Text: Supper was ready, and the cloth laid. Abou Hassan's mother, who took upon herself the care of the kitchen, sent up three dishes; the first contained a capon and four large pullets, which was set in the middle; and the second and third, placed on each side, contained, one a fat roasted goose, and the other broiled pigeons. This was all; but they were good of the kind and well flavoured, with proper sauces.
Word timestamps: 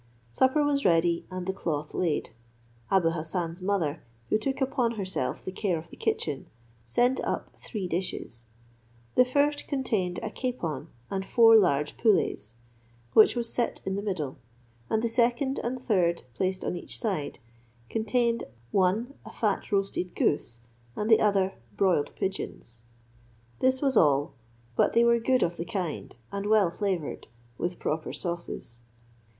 Supper 0.31 0.63
was 0.63 0.83
ready, 0.83 1.27
and 1.29 1.45
the 1.45 1.53
cloth 1.53 1.93
laid. 1.93 2.31
Abou 2.89 3.11
Hassan's 3.11 3.61
mother, 3.61 4.01
who 4.31 4.39
took 4.39 4.59
upon 4.59 4.93
herself 4.93 5.45
the 5.45 5.51
care 5.51 5.77
of 5.77 5.91
the 5.91 5.95
kitchen, 5.95 6.47
sent 6.87 7.19
up 7.19 7.55
three 7.57 7.87
dishes; 7.87 8.47
the 9.13 9.23
first 9.23 9.67
contained 9.67 10.19
a 10.23 10.31
capon 10.31 10.87
and 11.11 11.23
four 11.23 11.55
large 11.55 11.97
pullets, 11.97 12.55
which 13.13 13.35
was 13.35 13.53
set 13.53 13.79
in 13.85 13.95
the 13.95 14.01
middle; 14.01 14.37
and 14.89 15.03
the 15.03 15.07
second 15.07 15.59
and 15.63 15.83
third, 15.83 16.23
placed 16.33 16.63
on 16.63 16.75
each 16.75 16.97
side, 16.97 17.37
contained, 17.87 18.45
one 18.71 19.13
a 19.23 19.31
fat 19.31 19.71
roasted 19.71 20.15
goose, 20.15 20.61
and 20.95 21.11
the 21.11 21.19
other 21.21 21.53
broiled 21.77 22.09
pigeons. 22.15 22.85
This 23.59 23.83
was 23.83 23.95
all; 23.95 24.33
but 24.75 24.93
they 24.93 25.03
were 25.03 25.19
good 25.19 25.43
of 25.43 25.57
the 25.57 25.63
kind 25.63 26.17
and 26.31 26.47
well 26.47 26.71
flavoured, 26.71 27.27
with 27.59 27.77
proper 27.77 28.11
sauces. 28.13 28.79